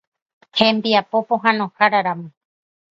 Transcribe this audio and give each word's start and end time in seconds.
Hembiapo 0.59 1.17
pohãnoháraramo. 1.27 2.27